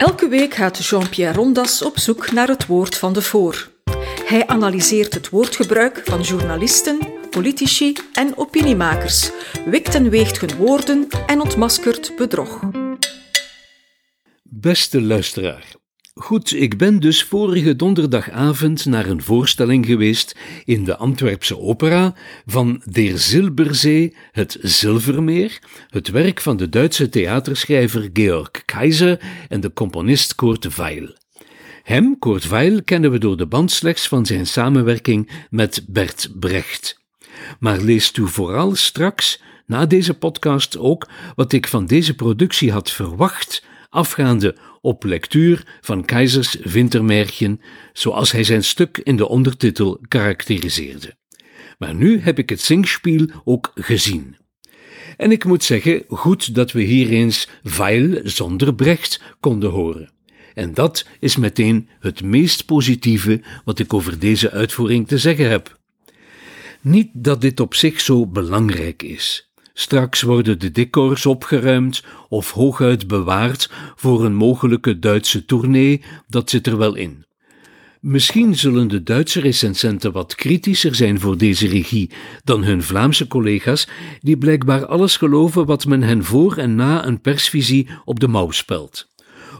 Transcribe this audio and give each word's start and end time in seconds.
Elke 0.00 0.28
week 0.28 0.54
gaat 0.54 0.86
Jean-Pierre 0.86 1.34
Rondas 1.34 1.82
op 1.82 1.98
zoek 1.98 2.32
naar 2.32 2.48
het 2.48 2.66
woord 2.66 2.96
van 2.96 3.12
de 3.12 3.22
voor. 3.22 3.70
Hij 4.24 4.46
analyseert 4.46 5.14
het 5.14 5.28
woordgebruik 5.28 6.00
van 6.04 6.20
journalisten, 6.20 6.98
politici 7.30 7.96
en 8.12 8.36
opiniemakers, 8.36 9.30
wikt 9.64 9.94
en 9.94 10.10
weegt 10.10 10.40
hun 10.40 10.56
woorden 10.56 11.08
en 11.26 11.40
ontmaskert 11.40 12.16
bedrog. 12.16 12.60
Beste 14.42 15.02
luisteraar, 15.02 15.64
Goed, 16.14 16.54
ik 16.54 16.76
ben 16.76 17.00
dus 17.00 17.24
vorige 17.24 17.76
donderdagavond 17.76 18.84
naar 18.84 19.06
een 19.06 19.22
voorstelling 19.22 19.86
geweest 19.86 20.36
in 20.64 20.84
de 20.84 20.96
Antwerpse 20.96 21.58
Opera 21.58 22.14
van 22.46 22.82
Der 22.90 23.18
Zilberzee, 23.18 24.16
het 24.32 24.58
Zilvermeer, 24.60 25.58
het 25.88 26.08
werk 26.08 26.40
van 26.40 26.56
de 26.56 26.68
Duitse 26.68 27.08
theaterschrijver 27.08 28.10
Georg 28.12 28.50
Kaiser 28.64 29.20
en 29.48 29.60
de 29.60 29.72
componist 29.72 30.34
Kurt 30.34 30.76
Weil. 30.76 31.16
Hem, 31.82 32.18
Kurt 32.18 32.48
Weil, 32.48 32.82
kennen 32.82 33.10
we 33.10 33.18
door 33.18 33.36
de 33.36 33.46
band 33.46 33.70
slechts 33.70 34.08
van 34.08 34.26
zijn 34.26 34.46
samenwerking 34.46 35.30
met 35.50 35.84
Bert 35.88 36.30
Brecht. 36.34 37.00
Maar 37.58 37.80
leest 37.80 38.16
u 38.16 38.28
vooral 38.28 38.74
straks, 38.74 39.42
na 39.66 39.86
deze 39.86 40.14
podcast 40.14 40.78
ook, 40.78 41.08
wat 41.34 41.52
ik 41.52 41.66
van 41.66 41.86
deze 41.86 42.14
productie 42.14 42.72
had 42.72 42.90
verwacht, 42.90 43.68
afgaande 43.90 44.56
op 44.80 45.04
lectuur 45.04 45.78
van 45.80 46.04
Keizers 46.04 46.54
Wintermärchen, 46.54 47.60
zoals 47.92 48.32
hij 48.32 48.44
zijn 48.44 48.64
stuk 48.64 48.98
in 48.98 49.16
de 49.16 49.28
ondertitel 49.28 50.00
karakteriseerde. 50.08 51.18
Maar 51.78 51.94
nu 51.94 52.20
heb 52.20 52.38
ik 52.38 52.48
het 52.48 52.60
zingspiel 52.60 53.26
ook 53.44 53.70
gezien. 53.74 54.36
En 55.16 55.30
ik 55.30 55.44
moet 55.44 55.64
zeggen, 55.64 56.04
goed 56.08 56.54
dat 56.54 56.72
we 56.72 56.82
hier 56.82 57.08
eens 57.08 57.48
Weil 57.62 58.20
zonder 58.24 58.74
Brecht 58.74 59.22
konden 59.40 59.70
horen. 59.70 60.12
En 60.54 60.74
dat 60.74 61.06
is 61.20 61.36
meteen 61.36 61.88
het 62.00 62.22
meest 62.22 62.64
positieve 62.64 63.42
wat 63.64 63.78
ik 63.78 63.94
over 63.94 64.18
deze 64.18 64.50
uitvoering 64.50 65.08
te 65.08 65.18
zeggen 65.18 65.48
heb. 65.48 65.78
Niet 66.80 67.08
dat 67.12 67.40
dit 67.40 67.60
op 67.60 67.74
zich 67.74 68.00
zo 68.00 68.26
belangrijk 68.26 69.02
is. 69.02 69.49
Straks 69.80 70.22
worden 70.22 70.58
de 70.58 70.70
decors 70.70 71.26
opgeruimd 71.26 72.04
of 72.28 72.50
hooguit 72.50 73.06
bewaard 73.06 73.70
voor 73.96 74.24
een 74.24 74.34
mogelijke 74.34 74.98
Duitse 74.98 75.44
tournee, 75.44 76.02
dat 76.28 76.50
zit 76.50 76.66
er 76.66 76.78
wel 76.78 76.94
in. 76.94 77.24
Misschien 78.00 78.56
zullen 78.56 78.88
de 78.88 79.02
Duitse 79.02 79.40
recensenten 79.40 80.12
wat 80.12 80.34
kritischer 80.34 80.94
zijn 80.94 81.20
voor 81.20 81.38
deze 81.38 81.68
regie 81.68 82.10
dan 82.44 82.64
hun 82.64 82.82
Vlaamse 82.82 83.26
collega's, 83.26 83.88
die 84.20 84.36
blijkbaar 84.36 84.86
alles 84.86 85.16
geloven 85.16 85.66
wat 85.66 85.86
men 85.86 86.02
hen 86.02 86.24
voor 86.24 86.56
en 86.56 86.74
na 86.74 87.06
een 87.06 87.20
persvisie 87.20 87.88
op 88.04 88.20
de 88.20 88.28
mouw 88.28 88.50
spelt. 88.50 89.08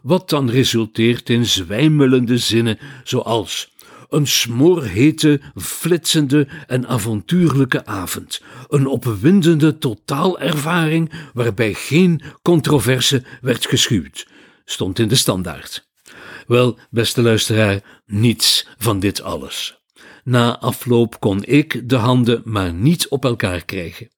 Wat 0.03 0.29
dan 0.29 0.51
resulteert 0.51 1.31
in 1.31 1.47
zwijmelende 1.47 2.39
zinnen 2.39 2.79
zoals 3.05 3.73
een 4.11 4.27
smoorhete, 4.27 5.41
flitsende 5.57 6.49
en 6.67 6.87
avontuurlijke 6.89 7.87
avond. 7.87 8.43
Een 8.69 8.87
opwindende 8.87 9.79
totaalervaring 9.79 11.13
waarbij 11.33 11.75
geen 11.75 12.23
controverse 12.43 13.23
werd 13.41 13.67
geschuwd. 13.67 14.27
Stond 14.65 14.99
in 14.99 15.09
de 15.09 15.15
standaard. 15.15 15.89
Wel, 16.47 16.79
beste 16.91 17.23
luisteraar, 17.23 17.81
niets 18.07 18.67
van 18.79 19.01
dit 19.01 19.23
alles. 19.23 19.79
Na 20.25 20.59
afloop 20.59 21.21
kon 21.21 21.45
ik 21.45 21.89
de 21.89 21.97
handen 21.97 22.43
maar 22.45 22.73
niet 22.73 23.09
op 23.09 23.25
elkaar 23.25 23.65
krijgen. 23.65 24.11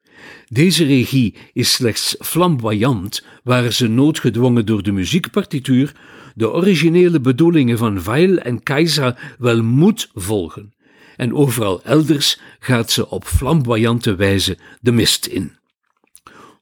Deze 0.48 0.84
regie 0.84 1.36
is 1.52 1.72
slechts 1.72 2.16
flamboyant, 2.18 3.24
waren 3.42 3.72
ze 3.72 3.88
noodgedwongen 3.88 4.66
door 4.66 4.82
de 4.82 4.92
muziekpartituur, 4.92 5.92
de 6.34 6.52
originele 6.52 7.20
bedoelingen 7.20 7.78
van 7.78 8.02
Weil 8.02 8.38
en 8.38 8.62
Keizer 8.62 9.34
wel 9.38 9.62
moet 9.62 10.10
volgen. 10.14 10.74
En 11.16 11.34
overal 11.34 11.82
elders 11.84 12.40
gaat 12.58 12.90
ze 12.90 13.10
op 13.10 13.24
flamboyante 13.24 14.14
wijze 14.14 14.58
de 14.80 14.92
mist 14.92 15.26
in. 15.26 15.56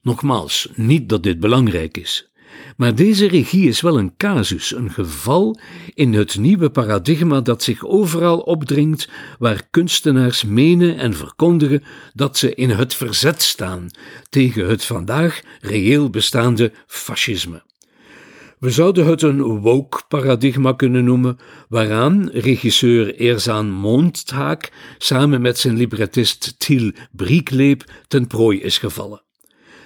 Nogmaals, 0.01 0.69
niet 0.75 1.09
dat 1.09 1.23
dit 1.23 1.39
belangrijk 1.39 1.97
is. 1.97 2.31
Maar 2.77 2.95
deze 2.95 3.27
regie 3.27 3.67
is 3.67 3.81
wel 3.81 3.97
een 3.97 4.13
casus, 4.17 4.75
een 4.75 4.91
geval 4.91 5.59
in 5.93 6.13
het 6.13 6.37
nieuwe 6.37 6.69
paradigma 6.69 7.41
dat 7.41 7.63
zich 7.63 7.85
overal 7.85 8.39
opdringt, 8.39 9.09
waar 9.39 9.67
kunstenaars 9.69 10.43
menen 10.43 10.97
en 10.97 11.13
verkondigen 11.13 11.83
dat 12.13 12.37
ze 12.37 12.55
in 12.55 12.69
het 12.69 12.93
verzet 12.93 13.41
staan 13.41 13.87
tegen 14.29 14.69
het 14.69 14.85
vandaag 14.85 15.41
reëel 15.61 16.09
bestaande 16.09 16.71
fascisme. 16.87 17.63
We 18.61 18.69
zouden 18.69 19.05
het 19.05 19.21
een 19.21 19.41
woke-paradigma 19.41 20.73
kunnen 20.73 21.03
noemen, 21.03 21.37
waaraan 21.69 22.29
regisseur 22.29 23.19
Erzaan 23.19 23.71
Mondhaak 23.71 24.71
samen 24.97 25.41
met 25.41 25.57
zijn 25.57 25.77
librettist 25.77 26.55
Thiel 26.57 26.91
Briekleep 27.11 27.91
ten 28.07 28.27
prooi 28.27 28.61
is 28.61 28.77
gevallen. 28.77 29.21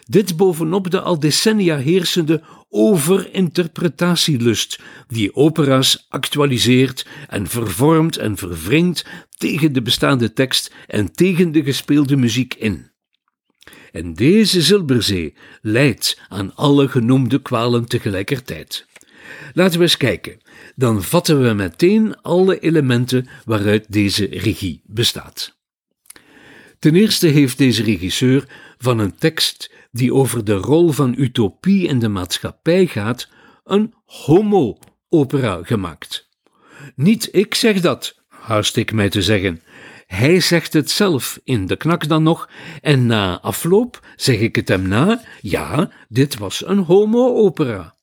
Dit 0.06 0.38
bovenop 0.38 0.92
de 0.92 1.02
al 1.02 1.20
decennia 1.20 1.78
heersende 1.78 2.42
overinterpretatielust, 2.70 4.80
die 5.08 5.36
opera's 5.36 6.06
actualiseert 6.10 7.08
en 7.28 7.48
vervormt 7.48 8.18
en 8.18 8.38
verwringt 8.38 9.06
tegen 9.38 9.74
de 9.74 9.82
bestaande 9.82 10.34
tekst 10.34 10.74
en 10.88 11.14
tegen 11.14 11.52
de 11.52 11.64
gespeelde 11.64 12.16
muziek 12.16 12.54
in. 12.54 12.94
En 13.92 14.14
deze 14.14 14.62
zilberzee 14.62 15.34
leidt 15.62 16.22
aan 16.28 16.56
alle 16.56 16.88
genoemde 16.88 17.42
kwalen 17.42 17.86
tegelijkertijd. 17.86 18.86
Laten 19.54 19.78
we 19.78 19.84
eens 19.84 19.98
kijken. 19.98 20.42
Dan 20.76 21.04
vatten 21.04 21.42
we 21.42 21.54
meteen 21.54 22.22
alle 22.22 22.60
elementen 22.60 23.28
waaruit 23.46 23.86
deze 23.90 24.26
regie 24.26 24.82
bestaat. 24.86 25.58
Ten 26.80 26.96
eerste 26.96 27.28
heeft 27.28 27.58
deze 27.58 27.84
regisseur 27.84 28.48
van 28.78 29.00
een 29.00 29.16
tekst 29.18 29.72
die 29.92 30.14
over 30.14 30.44
de 30.44 30.54
rol 30.54 30.92
van 30.92 31.16
utopie 31.18 31.88
in 31.88 32.00
de 32.00 32.10
maatschappij 32.10 32.86
gaat, 32.86 33.30
een 33.64 33.94
homo-opera 34.06 35.60
gemaakt. 35.64 36.30
Niet 36.96 37.30
ik 37.32 37.56
zeg 37.56 37.82
dat, 37.82 38.22
haast 38.28 38.78
ik 38.78 38.92
mij 38.92 39.10
te 39.10 39.22
zeggen. 39.22 39.62
Hij 40.06 40.40
zegt 40.40 40.74
het 40.74 40.92
zelf 40.92 41.40
in 41.44 41.66
de 41.66 41.76
knak 41.76 42.08
dan 42.08 42.24
nog, 42.24 42.50
en 42.82 43.06
na 43.06 43.42
afloop 43.42 44.08
zeg 44.16 44.40
ik 44.40 44.56
het 44.56 44.68
hem 44.68 44.88
na: 44.88 45.22
ja, 45.42 45.92
dit 46.10 46.38
was 46.38 46.68
een 46.68 46.78
homo-opera. 46.78 47.96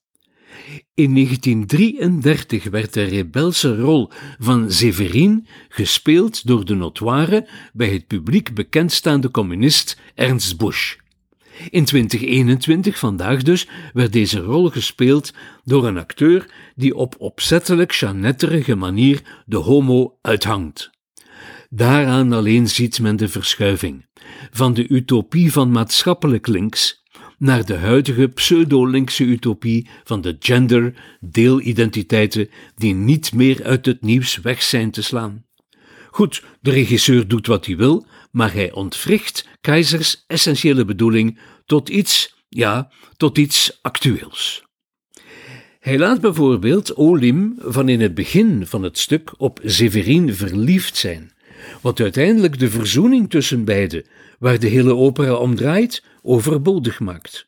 In 0.93 1.13
1933 1.13 2.63
werd 2.63 2.93
de 2.93 3.03
rebelse 3.03 3.75
rol 3.75 4.09
van 4.39 4.71
Severin 4.71 5.47
gespeeld 5.69 6.47
door 6.47 6.65
de 6.65 6.75
notoire 6.75 7.47
bij 7.73 7.89
het 7.89 8.07
publiek 8.07 8.53
bekendstaande 8.53 9.31
communist 9.31 9.99
Ernst 10.15 10.57
Busch. 10.57 10.95
In 11.69 11.85
2021, 11.85 12.99
vandaag 12.99 13.43
dus, 13.43 13.67
werd 13.93 14.13
deze 14.13 14.39
rol 14.39 14.69
gespeeld 14.69 15.33
door 15.63 15.87
een 15.87 15.97
acteur 15.97 16.45
die 16.75 16.95
op 16.95 17.15
opzettelijk 17.17 17.93
chanetterige 17.93 18.75
manier 18.75 19.43
de 19.45 19.57
homo 19.57 20.17
uithangt. 20.21 20.91
Daaraan 21.75 22.33
alleen 22.33 22.67
ziet 22.67 22.99
men 22.99 23.15
de 23.15 23.27
verschuiving 23.27 24.05
van 24.51 24.73
de 24.73 24.87
utopie 24.89 25.51
van 25.51 25.71
maatschappelijk 25.71 26.47
links 26.47 27.03
naar 27.37 27.65
de 27.65 27.73
huidige 27.73 28.27
pseudo-linkse 28.27 29.23
utopie 29.23 29.89
van 30.03 30.21
de 30.21 30.35
gender 30.39 30.93
deelidentiteiten 31.19 32.49
die 32.75 32.93
niet 32.93 33.33
meer 33.33 33.63
uit 33.63 33.85
het 33.85 34.01
nieuws 34.01 34.37
weg 34.37 34.61
zijn 34.61 34.91
te 34.91 35.01
slaan. 35.01 35.45
Goed, 36.09 36.43
de 36.61 36.71
regisseur 36.71 37.27
doet 37.27 37.47
wat 37.47 37.65
hij 37.65 37.77
wil, 37.77 38.05
maar 38.31 38.53
hij 38.53 38.71
ontwricht 38.71 39.47
Keizers 39.61 40.23
essentiële 40.27 40.85
bedoeling 40.85 41.39
tot 41.65 41.89
iets, 41.89 42.43
ja, 42.49 42.91
tot 43.17 43.37
iets 43.37 43.79
actueels. 43.81 44.63
Hij 45.79 45.97
laat 45.97 46.21
bijvoorbeeld 46.21 46.93
Olim 46.93 47.55
van 47.57 47.89
in 47.89 48.01
het 48.01 48.13
begin 48.13 48.67
van 48.67 48.83
het 48.83 48.97
stuk 48.97 49.33
op 49.37 49.59
Severin 49.63 50.33
verliefd 50.33 50.97
zijn, 50.97 51.32
wat 51.81 51.99
uiteindelijk 51.99 52.59
de 52.59 52.69
verzoening 52.69 53.29
tussen 53.29 53.65
beiden, 53.65 54.05
waar 54.39 54.59
de 54.59 54.67
hele 54.67 54.95
opera 54.95 55.33
om 55.33 55.55
draait, 55.55 56.03
overbodig 56.21 56.99
maakt. 56.99 57.45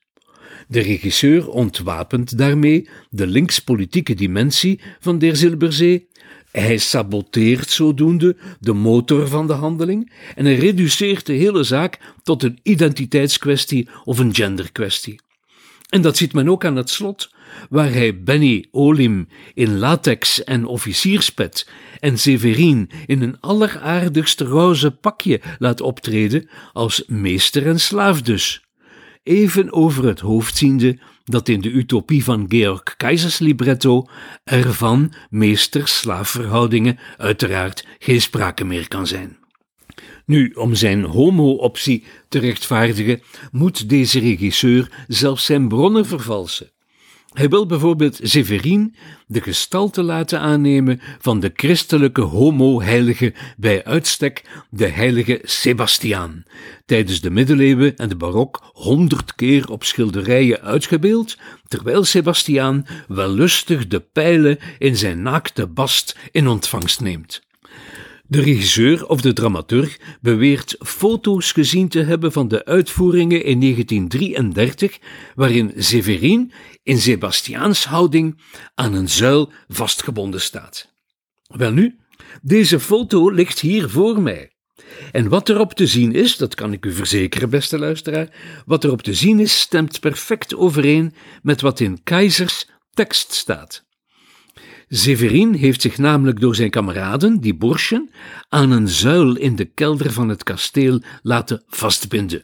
De 0.68 0.80
regisseur 0.80 1.50
ontwapent 1.50 2.38
daarmee 2.38 2.90
de 3.10 3.28
linkspolitieke 3.28 4.14
dimensie 4.14 4.80
van 5.00 5.18
Der 5.18 5.36
Zilberzee 5.36 6.08
hij 6.56 6.78
saboteert 6.78 7.70
zodoende 7.70 8.36
de 8.60 8.74
motor 8.74 9.28
van 9.28 9.48
de 9.48 9.54
handeling 9.54 10.12
en 10.36 10.46
hij 10.46 10.56
reduceert 10.56 11.26
de 11.26 11.34
hele 11.34 11.64
zaak 11.64 12.00
tot 12.24 12.44
een 12.44 12.60
identiteitskwestie 12.64 13.90
of 14.04 14.20
een 14.20 14.36
genderkwestie. 14.36 15.20
En 15.90 16.02
dat 16.02 16.18
ziet 16.18 16.34
men 16.34 16.50
ook 16.50 16.66
aan 16.66 16.76
het 16.76 16.90
slot, 16.90 17.30
waar 17.70 17.92
hij 17.92 18.24
Benny 18.24 18.66
Olim 18.72 19.28
in 19.54 19.78
latex 19.78 20.44
en 20.44 20.66
officierspet 20.66 21.70
en 22.00 22.20
Severin 22.20 22.90
in 23.06 23.22
een 23.22 23.40
alleraardigst 23.40 24.42
roze 24.42 24.92
pakje 24.92 25.42
laat 25.60 25.82
optreden 25.82 26.50
als 26.74 27.04
meester 27.08 27.68
en 27.68 27.80
slaaf 27.80 28.22
dus. 28.22 28.64
Even 29.24 29.74
over 29.74 30.06
het 30.06 30.20
hoofd 30.20 30.58
ziende 30.58 31.00
dat 31.24 31.48
in 31.50 31.62
de 31.62 31.72
utopie 31.72 32.24
van 32.24 32.46
Georg 32.50 32.96
Keizers 32.98 33.40
libretto 33.40 34.08
er 34.44 34.74
van 34.74 35.14
meester-slaafverhoudingen 35.30 37.00
uiteraard 37.18 37.88
geen 38.00 38.22
sprake 38.22 38.66
meer 38.66 38.88
kan 38.88 39.08
zijn. 39.08 39.38
Nu, 40.26 40.52
om 40.52 40.76
zijn 40.76 41.04
homo-optie 41.04 42.04
te 42.30 42.40
rechtvaardigen, 42.40 43.22
moet 43.52 43.90
deze 43.90 44.20
regisseur 44.20 45.06
zelfs 45.08 45.46
zijn 45.46 45.68
bronnen 45.68 46.06
vervalsen. 46.06 46.72
Hij 47.36 47.50
wil 47.50 47.66
bijvoorbeeld 47.66 48.20
Severin 48.22 48.96
de 49.28 49.42
gestalte 49.42 50.04
laten 50.04 50.40
aannemen 50.40 51.02
van 51.20 51.40
de 51.40 51.52
christelijke 51.54 52.22
homo-heilige 52.22 53.34
bij 53.58 53.84
uitstek, 53.84 54.44
de 54.70 54.88
heilige 54.88 55.40
Sebastiaan, 55.44 56.44
tijdens 56.86 57.22
de 57.22 57.30
middeleeuwen 57.30 57.96
en 57.96 58.10
de 58.10 58.16
barok 58.16 58.70
honderd 58.74 59.36
keer 59.36 59.70
op 59.70 59.84
schilderijen 59.84 60.62
uitgebeeld, 60.62 61.38
terwijl 61.68 62.04
Sebastiaan 62.04 62.86
wellustig 63.08 63.88
de 63.88 64.00
pijlen 64.00 64.60
in 64.78 64.98
zijn 64.98 65.22
naakte 65.22 65.68
bast 65.68 66.18
in 66.32 66.48
ontvangst 66.48 67.02
neemt. 67.02 67.45
De 68.28 68.42
regisseur 68.42 69.08
of 69.08 69.22
de 69.22 69.34
dramaturg 69.34 70.00
beweert 70.22 70.76
foto's 70.80 71.52
gezien 71.52 71.88
te 71.88 72.02
hebben 72.02 72.32
van 72.32 72.48
de 72.48 72.66
uitvoeringen 72.66 73.44
in 73.44 73.60
1933, 73.60 75.00
waarin 75.36 75.74
Severin 75.78 76.52
in 76.84 76.98
Sebastiaans 76.98 77.86
houding 77.86 78.42
aan 78.76 78.94
een 78.94 79.10
zuil 79.10 79.52
vastgebonden 79.68 80.42
staat. 80.42 80.94
Welnu, 81.48 82.00
deze 82.42 82.80
foto 82.80 83.30
ligt 83.30 83.60
hier 83.60 83.90
voor 83.90 84.22
mij. 84.22 84.52
En 85.12 85.30
wat 85.30 85.50
erop 85.50 85.74
te 85.74 85.88
zien 85.88 86.14
is, 86.14 86.38
dat 86.38 86.56
kan 86.56 86.74
ik 86.74 86.86
u 86.86 86.92
verzekeren, 86.92 87.50
beste 87.50 87.80
luisteraar, 87.80 88.30
wat 88.66 88.84
erop 88.84 89.02
te 89.02 89.14
zien 89.14 89.40
is, 89.40 89.60
stemt 89.60 90.00
perfect 90.00 90.56
overeen 90.56 91.14
met 91.42 91.62
wat 91.62 91.80
in 91.80 92.04
Keizers 92.04 92.70
tekst 92.94 93.34
staat. 93.34 93.86
Severin 94.98 95.54
heeft 95.54 95.82
zich 95.82 95.98
namelijk 95.98 96.40
door 96.40 96.56
zijn 96.56 96.70
kameraden, 96.70 97.40
die 97.40 97.56
Borschen, 97.56 98.10
aan 98.50 98.72
een 98.72 98.88
zuil 98.88 99.36
in 99.36 99.56
de 99.56 99.66
kelder 99.66 100.12
van 100.12 100.30
het 100.30 100.44
kasteel 100.44 101.02
laten 101.22 101.64
vastbinden. 101.68 102.44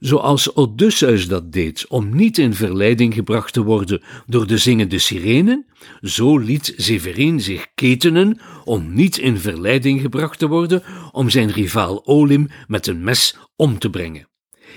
Zoals 0.00 0.54
Odysseus 0.54 1.28
dat 1.28 1.52
deed 1.52 1.86
om 1.88 2.16
niet 2.16 2.38
in 2.38 2.54
verleiding 2.54 3.14
gebracht 3.14 3.52
te 3.52 3.62
worden 3.62 4.02
door 4.26 4.46
de 4.46 4.58
zingende 4.58 4.98
sirenen, 4.98 5.66
zo 6.00 6.38
liet 6.38 6.74
Severin 6.76 7.40
zich 7.40 7.66
ketenen 7.74 8.40
om 8.64 8.94
niet 8.94 9.18
in 9.18 9.38
verleiding 9.38 10.00
gebracht 10.00 10.38
te 10.38 10.46
worden 10.46 10.82
om 11.12 11.30
zijn 11.30 11.50
rivaal 11.50 12.06
Olim 12.06 12.48
met 12.66 12.86
een 12.86 13.04
mes 13.04 13.36
om 13.56 13.78
te 13.78 13.90
brengen. 13.90 14.28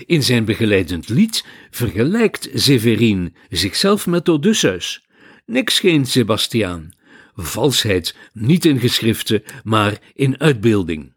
In 0.06 0.22
zijn 0.22 0.44
begeleidend 0.44 1.08
lied 1.08 1.44
vergelijkt 1.70 2.50
Severin 2.54 3.34
zichzelf 3.48 4.06
met 4.06 4.28
Odysseus. 4.28 5.10
Niks 5.52 5.80
geen 5.80 6.06
Sebastiaan. 6.06 6.92
Valsheid 7.34 8.16
niet 8.32 8.64
in 8.64 8.78
geschriften, 8.78 9.42
maar 9.64 9.98
in 10.14 10.40
uitbeelding. 10.40 11.12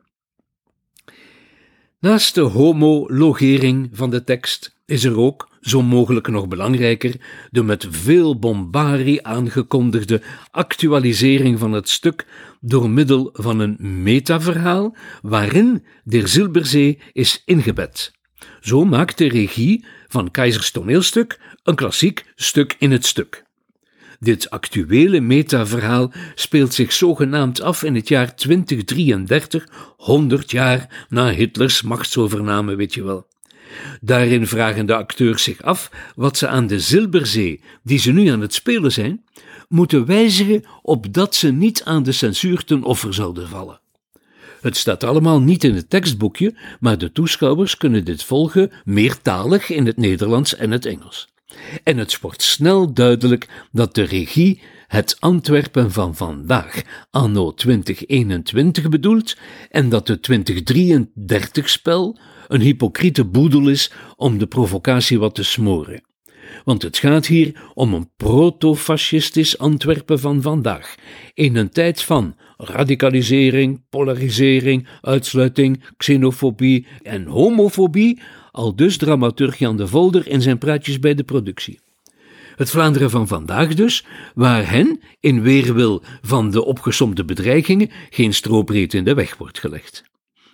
Naast 1.99 2.35
de 2.35 2.41
homologering 2.41 3.89
van 3.93 4.09
de 4.09 4.23
tekst 4.23 4.77
is 4.85 5.03
er 5.03 5.17
ook, 5.17 5.49
zo 5.61 5.81
mogelijk 5.81 6.27
nog 6.27 6.47
belangrijker, 6.47 7.15
de 7.49 7.63
met 7.63 7.87
veel 7.89 8.39
bombarie 8.39 9.25
aangekondigde 9.25 10.21
actualisering 10.51 11.59
van 11.59 11.71
het 11.71 11.89
stuk 11.89 12.25
door 12.61 12.89
middel 12.89 13.29
van 13.33 13.59
een 13.59 14.03
metaverhaal 14.03 14.95
waarin 15.21 15.85
de 16.03 16.27
Zilberzee 16.27 16.99
is 17.11 17.41
ingebed. 17.45 18.13
Zo 18.61 18.85
maakt 18.85 19.17
de 19.17 19.27
regie 19.27 19.85
van 20.07 20.31
Keizers 20.31 20.71
toneelstuk 20.71 21.39
een 21.63 21.75
klassiek 21.75 22.25
stuk 22.35 22.75
in 22.79 22.91
het 22.91 23.05
stuk. 23.05 23.44
Dit 24.19 24.49
actuele 24.49 25.19
metaverhaal 25.19 26.11
speelt 26.35 26.73
zich 26.73 26.93
zogenaamd 26.93 27.61
af 27.61 27.83
in 27.83 27.95
het 27.95 28.07
jaar 28.07 28.35
2033, 28.35 29.67
100 29.97 30.51
jaar 30.51 31.05
na 31.09 31.29
Hitlers 31.29 31.81
machtsovername, 31.81 32.75
weet 32.75 32.93
je 32.93 33.03
wel. 33.03 33.27
Daarin 34.01 34.47
vragen 34.47 34.85
de 34.85 34.95
acteurs 34.95 35.43
zich 35.43 35.61
af 35.61 35.91
wat 36.15 36.37
ze 36.37 36.47
aan 36.47 36.67
de 36.67 36.79
Zilberzee, 36.79 37.61
die 37.83 37.99
ze 37.99 38.11
nu 38.11 38.27
aan 38.27 38.41
het 38.41 38.53
spelen 38.53 38.91
zijn, 38.91 39.23
moeten 39.67 40.05
wijzigen 40.05 40.63
opdat 40.81 41.35
ze 41.35 41.51
niet 41.51 41.83
aan 41.83 42.03
de 42.03 42.11
censuur 42.11 42.63
ten 42.63 42.83
offer 42.83 43.13
zouden 43.13 43.47
vallen. 43.47 43.79
Het 44.61 44.77
staat 44.77 45.03
allemaal 45.03 45.41
niet 45.41 45.63
in 45.63 45.75
het 45.75 45.89
tekstboekje, 45.89 46.53
maar 46.79 46.97
de 46.97 47.11
toeschouwers 47.11 47.77
kunnen 47.77 48.05
dit 48.05 48.23
volgen 48.23 48.71
meertalig 48.83 49.69
in 49.69 49.85
het 49.85 49.97
Nederlands 49.97 50.55
en 50.55 50.71
het 50.71 50.85
Engels. 50.85 51.33
En 51.83 51.97
het 51.97 52.19
wordt 52.19 52.41
snel 52.41 52.93
duidelijk 52.93 53.67
dat 53.71 53.95
de 53.95 54.03
regie 54.03 54.61
het 54.87 55.17
Antwerpen 55.19 55.91
van 55.91 56.15
vandaag, 56.15 56.81
anno 57.09 57.53
2021, 57.53 58.89
bedoelt 58.89 59.37
en 59.69 59.89
dat 59.89 60.07
het 60.07 60.29
2033-spel 60.31 62.19
een 62.47 62.61
hypocriete 62.61 63.25
boedel 63.25 63.67
is 63.67 63.91
om 64.15 64.37
de 64.37 64.47
provocatie 64.47 65.19
wat 65.19 65.35
te 65.35 65.43
smoren. 65.43 66.03
Want 66.63 66.81
het 66.81 66.97
gaat 66.97 67.25
hier 67.25 67.61
om 67.73 67.93
een 67.93 68.09
proto-fascistisch 68.17 69.57
Antwerpen 69.57 70.19
van 70.19 70.41
vandaag, 70.41 70.95
in 71.33 71.55
een 71.55 71.69
tijd 71.69 72.01
van 72.01 72.35
radicalisering, 72.57 73.83
polarisering, 73.89 74.87
uitsluiting, 75.01 75.83
xenofobie 75.97 76.87
en 77.01 77.25
homofobie, 77.25 78.21
al 78.55 78.75
dus 78.75 78.97
dramaturg 78.97 79.57
Jan 79.57 79.77
de 79.77 79.87
Volder 79.87 80.27
in 80.27 80.41
zijn 80.41 80.57
praatjes 80.57 80.99
bij 80.99 81.13
de 81.13 81.23
productie. 81.23 81.79
Het 82.55 82.69
Vlaanderen 82.69 83.09
van 83.09 83.27
vandaag 83.27 83.73
dus, 83.73 84.05
waar 84.35 84.69
hen, 84.69 84.99
in 85.19 85.41
weerwil 85.41 86.03
van 86.21 86.51
de 86.51 86.65
opgesomde 86.65 87.25
bedreigingen, 87.25 87.89
geen 88.09 88.33
strobreed 88.33 88.93
in 88.93 89.03
de 89.03 89.13
weg 89.13 89.37
wordt 89.37 89.59
gelegd. 89.59 90.03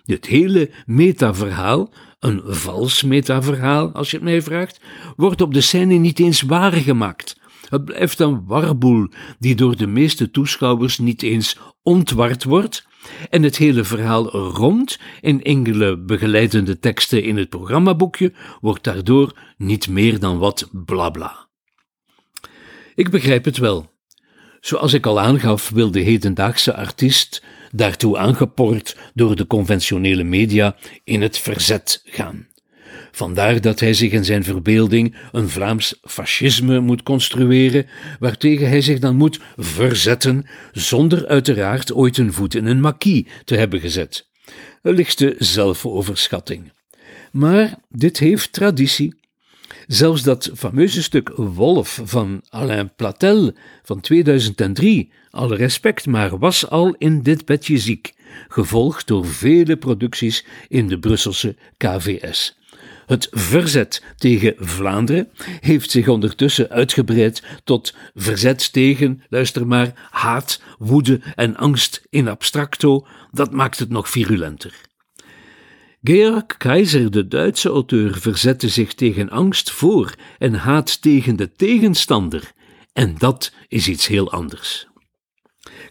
Dit 0.04 0.26
hele 0.26 0.70
metaverhaal, 0.86 1.90
een 2.18 2.42
vals 2.44 3.02
metaverhaal 3.02 3.92
als 3.92 4.10
je 4.10 4.16
het 4.16 4.24
mij 4.24 4.42
vraagt, 4.42 4.80
wordt 5.16 5.40
op 5.40 5.54
de 5.54 5.60
scène 5.60 5.94
niet 5.94 6.18
eens 6.18 6.42
waargemaakt. 6.42 7.36
Het 7.72 7.84
blijft 7.84 8.20
een 8.20 8.46
warboel 8.46 9.08
die 9.38 9.54
door 9.54 9.76
de 9.76 9.86
meeste 9.86 10.30
toeschouwers 10.30 10.98
niet 10.98 11.22
eens 11.22 11.58
ontward 11.82 12.44
wordt, 12.44 12.86
en 13.30 13.42
het 13.42 13.56
hele 13.56 13.84
verhaal 13.84 14.30
rond 14.30 14.98
in 15.20 15.42
enkele 15.42 15.98
begeleidende 15.98 16.78
teksten 16.78 17.22
in 17.22 17.36
het 17.36 17.48
programmaboekje 17.48 18.32
wordt 18.60 18.84
daardoor 18.84 19.38
niet 19.56 19.88
meer 19.88 20.18
dan 20.18 20.38
wat 20.38 20.68
blabla. 20.72 21.48
Ik 22.94 23.10
begrijp 23.10 23.44
het 23.44 23.58
wel. 23.58 23.90
Zoals 24.60 24.92
ik 24.92 25.06
al 25.06 25.20
aangaf, 25.20 25.70
wil 25.70 25.90
de 25.90 26.00
hedendaagse 26.00 26.74
artiest, 26.74 27.42
daartoe 27.70 28.18
aangepord 28.18 28.96
door 29.14 29.36
de 29.36 29.46
conventionele 29.46 30.24
media, 30.24 30.76
in 31.04 31.22
het 31.22 31.38
verzet 31.38 32.02
gaan. 32.04 32.46
Vandaar 33.14 33.60
dat 33.60 33.80
hij 33.80 33.94
zich 33.94 34.12
in 34.12 34.24
zijn 34.24 34.44
verbeelding 34.44 35.16
een 35.32 35.48
Vlaams 35.48 35.98
fascisme 36.02 36.80
moet 36.80 37.02
construeren, 37.02 37.86
waartegen 38.18 38.68
hij 38.68 38.80
zich 38.80 38.98
dan 38.98 39.16
moet 39.16 39.40
verzetten, 39.56 40.46
zonder 40.72 41.26
uiteraard 41.26 41.92
ooit 41.92 42.18
een 42.18 42.32
voet 42.32 42.54
in 42.54 42.66
een 42.66 42.80
maquis 42.80 43.24
te 43.44 43.56
hebben 43.56 43.80
gezet. 43.80 44.28
Een 44.82 44.94
lichte 44.94 45.34
zelfoverschatting. 45.38 46.72
Maar 47.32 47.74
dit 47.88 48.18
heeft 48.18 48.52
traditie. 48.52 49.20
Zelfs 49.86 50.22
dat 50.22 50.50
fameuze 50.54 51.02
stuk 51.02 51.32
Wolf 51.36 52.00
van 52.04 52.42
Alain 52.48 52.94
Platel 52.96 53.52
van 53.82 54.00
2003, 54.00 55.12
alle 55.30 55.56
respect, 55.56 56.06
maar 56.06 56.38
was 56.38 56.68
al 56.68 56.94
in 56.98 57.22
dit 57.22 57.44
bedje 57.44 57.78
ziek, 57.78 58.12
gevolgd 58.48 59.06
door 59.06 59.26
vele 59.26 59.76
producties 59.76 60.46
in 60.68 60.88
de 60.88 60.98
Brusselse 60.98 61.56
KVS. 61.76 62.60
Het 63.12 63.28
verzet 63.30 64.02
tegen 64.16 64.54
Vlaanderen 64.58 65.28
heeft 65.60 65.90
zich 65.90 66.08
ondertussen 66.08 66.68
uitgebreid 66.68 67.42
tot 67.64 67.94
verzet 68.14 68.72
tegen, 68.72 69.22
luister 69.28 69.66
maar, 69.66 70.08
haat, 70.10 70.62
woede 70.78 71.20
en 71.34 71.56
angst 71.56 72.06
in 72.10 72.28
abstracto. 72.28 73.06
Dat 73.30 73.52
maakt 73.52 73.78
het 73.78 73.88
nog 73.88 74.08
virulenter. 74.08 74.74
Georg 76.02 76.46
Keizer, 76.58 77.10
de 77.10 77.28
Duitse 77.28 77.68
auteur, 77.68 78.18
verzette 78.18 78.68
zich 78.68 78.94
tegen 78.94 79.30
angst 79.30 79.70
voor 79.70 80.14
en 80.38 80.54
haat 80.54 81.02
tegen 81.02 81.36
de 81.36 81.52
tegenstander. 81.52 82.52
En 82.92 83.14
dat 83.18 83.52
is 83.68 83.88
iets 83.88 84.06
heel 84.06 84.30
anders. 84.30 84.86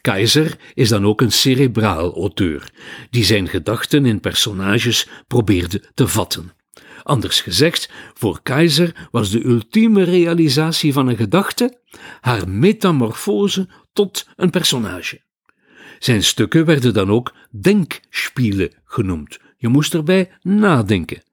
Keizer 0.01 0.57
is 0.73 0.89
dan 0.89 1.05
ook 1.05 1.21
een 1.21 1.31
cerebraal 1.31 2.13
auteur, 2.13 2.71
die 3.09 3.23
zijn 3.23 3.47
gedachten 3.47 4.05
in 4.05 4.19
personages 4.19 5.07
probeerde 5.27 5.83
te 5.93 6.07
vatten. 6.07 6.59
Anders 7.03 7.41
gezegd, 7.41 7.89
voor 8.13 8.39
Keizer 8.43 9.08
was 9.12 9.29
de 9.29 9.46
ultieme 9.46 10.03
realisatie 10.03 10.93
van 10.93 11.08
een 11.08 11.17
gedachte 11.17 11.79
haar 12.22 12.50
metamorfose 12.50 13.67
tot 13.93 14.27
een 14.36 14.50
personage. 14.50 15.22
Zijn 16.00 16.24
stukken 16.24 16.65
werden 16.65 16.93
dan 16.93 17.12
ook 17.12 17.34
denkspielen 17.50 18.72
genoemd. 18.86 19.39
Je 19.58 19.67
moest 19.67 19.93
erbij 19.93 20.31
nadenken. 20.41 21.24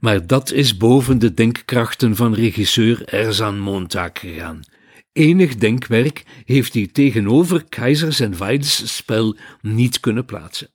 Maar 0.00 0.26
dat 0.26 0.50
is 0.52 0.76
boven 0.76 1.18
de 1.18 1.34
denkkrachten 1.34 2.16
van 2.16 2.34
regisseur 2.34 3.04
Erzan 3.04 3.60
Montag 3.60 4.10
gegaan. 4.12 4.60
Enig 5.12 5.54
denkwerk 5.54 6.24
heeft 6.44 6.74
hij 6.74 6.86
tegenover 6.86 7.64
Keizers 7.64 8.20
en 8.20 8.38
Weils 8.38 8.96
spel 8.96 9.36
niet 9.60 10.00
kunnen 10.00 10.24
plaatsen. 10.24 10.68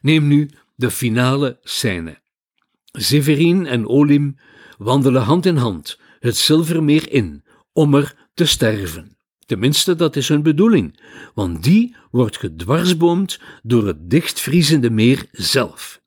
Neem 0.00 0.26
nu 0.26 0.50
de 0.74 0.90
finale 0.90 1.58
scène. 1.62 2.20
Severin 3.00 3.66
en 3.66 3.86
Olim 3.86 4.36
wandelen 4.78 5.22
hand 5.22 5.46
in 5.46 5.56
hand 5.56 5.98
het 6.18 6.36
zilvermeer 6.36 7.12
in 7.12 7.44
om 7.72 7.94
er 7.94 8.14
te 8.34 8.44
sterven. 8.44 9.16
Tenminste, 9.46 9.94
dat 9.94 10.16
is 10.16 10.28
hun 10.28 10.42
bedoeling, 10.42 11.00
want 11.34 11.62
die 11.62 11.96
wordt 12.10 12.36
gedwarsboomd 12.36 13.40
door 13.62 13.86
het 13.86 14.10
dichtvriezende 14.10 14.90
meer 14.90 15.26
zelf. 15.32 16.00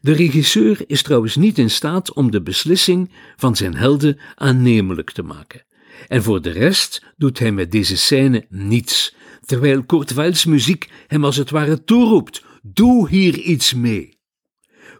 De 0.00 0.12
regisseur 0.12 0.84
is 0.86 1.02
trouwens 1.02 1.36
niet 1.36 1.58
in 1.58 1.70
staat 1.70 2.12
om 2.12 2.30
de 2.30 2.42
beslissing 2.42 3.10
van 3.36 3.56
zijn 3.56 3.74
helden 3.74 4.18
aannemelijk 4.34 5.10
te 5.10 5.22
maken. 5.22 5.64
En 6.08 6.22
voor 6.22 6.42
de 6.42 6.50
rest 6.50 7.02
doet 7.16 7.38
hij 7.38 7.52
met 7.52 7.72
deze 7.72 7.96
scène 7.96 8.46
niets, 8.48 9.14
terwijl 9.44 9.84
Kurt 9.84 10.14
Weils 10.14 10.44
muziek 10.44 10.90
hem 11.06 11.24
als 11.24 11.36
het 11.36 11.50
ware 11.50 11.84
toeroept: 11.84 12.44
Doe 12.62 13.08
hier 13.08 13.38
iets 13.38 13.74
mee. 13.74 14.20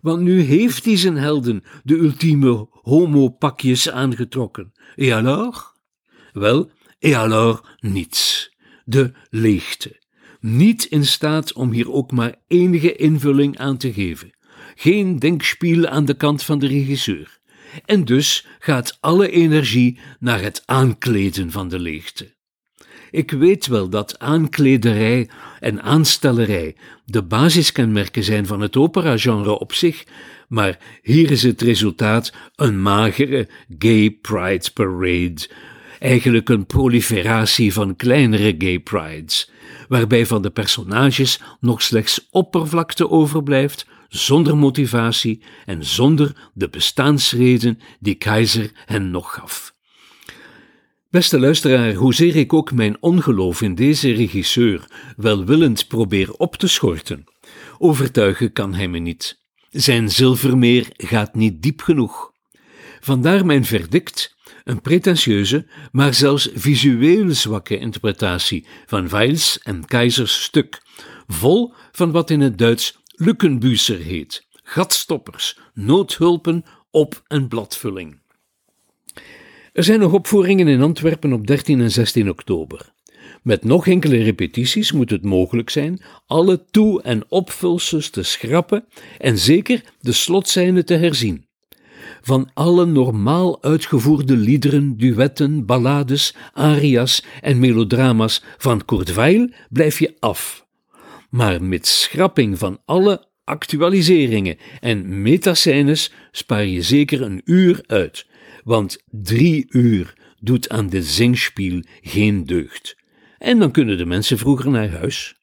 Want 0.02 0.20
nu 0.20 0.40
heeft 0.40 0.84
hij 0.84 0.96
zijn 0.96 1.16
helden 1.16 1.62
de 1.82 1.94
ultieme 1.94 2.66
homo-pakjes 2.70 3.90
aangetrokken. 3.90 4.72
Et 4.96 5.12
alors? 5.12 5.72
Wel, 6.32 6.70
et 6.98 7.14
alors 7.14 7.60
niets. 7.80 8.50
De 8.84 9.12
leegte. 9.30 10.00
Niet 10.40 10.84
in 10.84 11.04
staat 11.04 11.52
om 11.52 11.72
hier 11.72 11.92
ook 11.92 12.12
maar 12.12 12.34
enige 12.46 12.96
invulling 12.96 13.58
aan 13.58 13.76
te 13.76 13.92
geven. 13.92 14.30
Geen 14.74 15.18
denkspiel 15.18 15.86
aan 15.86 16.04
de 16.04 16.14
kant 16.14 16.42
van 16.42 16.58
de 16.58 16.66
regisseur. 16.66 17.38
En 17.84 18.04
dus 18.04 18.46
gaat 18.58 18.98
alle 19.00 19.30
energie 19.30 19.98
naar 20.18 20.40
het 20.42 20.62
aankleden 20.66 21.50
van 21.50 21.68
de 21.68 21.78
leegte. 21.78 22.34
Ik 23.12 23.30
weet 23.30 23.66
wel 23.66 23.88
dat 23.88 24.18
aanklederij 24.18 25.28
en 25.60 25.82
aanstellerij 25.82 26.76
de 27.04 27.22
basiskenmerken 27.22 28.24
zijn 28.24 28.46
van 28.46 28.60
het 28.60 28.76
opera-genre 28.76 29.58
op 29.58 29.72
zich, 29.72 30.04
maar 30.48 30.78
hier 31.02 31.30
is 31.30 31.42
het 31.42 31.60
resultaat 31.60 32.32
een 32.56 32.82
magere 32.82 33.48
gay 33.78 34.10
pride 34.10 34.70
parade, 34.74 35.48
eigenlijk 35.98 36.48
een 36.48 36.66
proliferatie 36.66 37.72
van 37.72 37.96
kleinere 37.96 38.54
gay 38.58 38.78
prides, 38.78 39.50
waarbij 39.88 40.26
van 40.26 40.42
de 40.42 40.50
personages 40.50 41.40
nog 41.60 41.82
slechts 41.82 42.28
oppervlakte 42.30 43.10
overblijft, 43.10 43.86
zonder 44.08 44.56
motivatie 44.56 45.42
en 45.64 45.84
zonder 45.84 46.50
de 46.54 46.68
bestaansreden 46.68 47.78
die 48.00 48.14
keizer 48.14 48.70
hen 48.84 49.10
nog 49.10 49.34
gaf. 49.34 49.74
Beste 51.12 51.40
luisteraar, 51.40 51.94
hoezeer 51.94 52.36
ik 52.36 52.52
ook 52.52 52.72
mijn 52.72 52.96
ongeloof 53.00 53.62
in 53.62 53.74
deze 53.74 54.12
regisseur 54.12 54.84
welwillend 55.16 55.88
probeer 55.88 56.32
op 56.32 56.56
te 56.56 56.66
schorten, 56.66 57.24
overtuigen 57.78 58.52
kan 58.52 58.74
hij 58.74 58.88
me 58.88 58.98
niet. 58.98 59.40
Zijn 59.70 60.10
zilvermeer 60.10 60.86
gaat 60.96 61.34
niet 61.34 61.62
diep 61.62 61.80
genoeg. 61.80 62.32
Vandaar 63.00 63.46
mijn 63.46 63.64
verdict, 63.64 64.36
een 64.64 64.80
pretentieuze, 64.80 65.66
maar 65.90 66.14
zelfs 66.14 66.50
visueel 66.54 67.34
zwakke 67.34 67.78
interpretatie 67.78 68.66
van 68.86 69.08
Weils 69.08 69.58
en 69.62 69.84
Keizers 69.84 70.42
stuk, 70.42 70.82
vol 71.26 71.74
van 71.90 72.10
wat 72.10 72.30
in 72.30 72.40
het 72.40 72.58
Duits 72.58 72.98
Lückenbüßer 73.16 73.98
heet, 73.98 74.46
gatstoppers, 74.62 75.58
noodhulpen 75.74 76.64
op 76.90 77.22
een 77.28 77.48
bladvulling. 77.48 78.21
Er 79.72 79.84
zijn 79.84 80.00
nog 80.00 80.12
opvoeringen 80.12 80.68
in 80.68 80.82
Antwerpen 80.82 81.32
op 81.32 81.46
13 81.46 81.80
en 81.80 81.90
16 81.90 82.28
oktober. 82.30 82.92
Met 83.42 83.64
nog 83.64 83.86
enkele 83.86 84.22
repetities 84.22 84.92
moet 84.92 85.10
het 85.10 85.24
mogelijk 85.24 85.70
zijn 85.70 86.02
alle 86.26 86.64
toe- 86.70 87.02
en 87.02 87.24
opvulsels 87.28 88.10
te 88.10 88.22
schrappen 88.22 88.84
en 89.18 89.38
zeker 89.38 89.82
de 90.00 90.12
slotzijne 90.12 90.84
te 90.84 90.94
herzien. 90.94 91.46
Van 92.22 92.50
alle 92.54 92.86
normaal 92.86 93.62
uitgevoerde 93.62 94.36
liederen, 94.36 94.96
duetten, 94.96 95.66
ballades, 95.66 96.34
arias 96.52 97.24
en 97.40 97.58
melodrama's 97.58 98.42
van 98.58 98.84
Kurt 98.84 99.14
blijf 99.68 99.98
je 99.98 100.16
af. 100.18 100.66
Maar 101.30 101.62
met 101.62 101.86
schrapping 101.86 102.58
van 102.58 102.80
alle 102.84 103.26
actualiseringen 103.44 104.56
en 104.80 105.22
metascènes 105.22 106.12
spaar 106.30 106.64
je 106.64 106.82
zeker 106.82 107.22
een 107.22 107.40
uur 107.44 107.84
uit, 107.86 108.26
want 108.64 108.98
drie 109.10 109.66
uur 109.68 110.14
doet 110.40 110.68
aan 110.68 110.88
de 110.88 111.02
zingspiel 111.02 111.82
geen 112.02 112.46
deugd. 112.46 112.96
En 113.38 113.58
dan 113.58 113.70
kunnen 113.70 113.98
de 113.98 114.06
mensen 114.06 114.38
vroeger 114.38 114.70
naar 114.70 114.90
huis. 114.90 115.36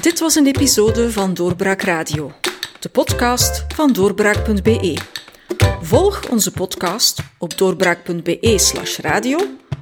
Dit 0.00 0.18
was 0.18 0.34
een 0.34 0.46
episode 0.46 1.12
van 1.12 1.34
Doorbraak 1.34 1.82
Radio, 1.82 2.32
de 2.80 2.88
podcast 2.88 3.64
van 3.74 3.92
doorbraak.be. 3.92 4.96
Volg 5.80 6.28
onze 6.28 6.50
podcast 6.50 7.20
op 7.38 7.58
doorbraak.be/slash 7.58 8.98
radio 8.98 9.38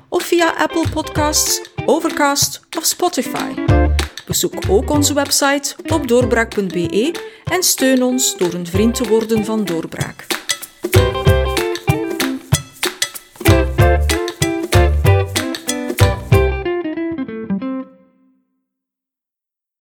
of 0.09 0.23
via 0.23 0.55
Apple 0.57 0.89
Podcasts, 0.93 1.71
Overcast 1.87 2.61
of 2.77 2.85
Spotify. 2.85 3.55
Bezoek 4.27 4.55
ook 4.69 4.91
onze 4.91 5.15
website 5.15 5.75
op 5.87 6.09
doorbraak.be 6.09 7.15
en 7.45 7.63
steun 7.63 8.03
ons 8.03 8.37
door 8.37 8.55
een 8.55 8.67
vriend 8.67 8.95
te 8.95 9.09
worden 9.09 9.45
van 9.45 9.65
Doorbraak. 9.65 10.36